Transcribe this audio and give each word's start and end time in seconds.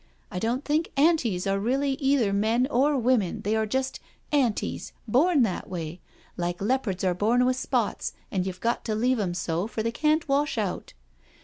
I 0.31 0.39
don't 0.39 0.65
think' 0.65 0.91
Antis' 1.09 1.45
are 1.45 1.59
really 1.59 1.91
either 2.01 2.33
men 2.33 2.65
or 2.71 2.97
women, 2.97 3.41
they 3.43 3.55
are 3.55 3.67
just' 3.67 3.99
Antis,' 4.45 4.93
born 5.07 5.43
that 5.43 5.69
way, 5.69 6.01
like 6.35 6.59
leopards 6.59 7.03
are 7.03 7.13
bom 7.13 7.45
with 7.45 7.55
spots, 7.55 8.13
and 8.31 8.47
you've 8.47 8.61
got 8.61 8.83
to 8.85 8.95
leave 8.95 9.19
'em 9.19 9.35
so, 9.35 9.67
for 9.67 9.83
they 9.83 9.91
can't 9.91 10.27
wash 10.27 10.57
out. 10.57 10.93